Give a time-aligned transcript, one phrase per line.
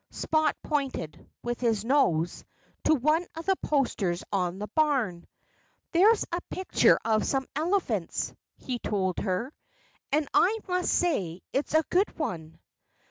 [0.09, 2.43] Spot pointed with his nose
[2.85, 5.27] to one of the posters on the barn.
[5.91, 9.53] "There's a picture of some elephants," he told her.
[10.11, 12.57] "And I must say it's a good one."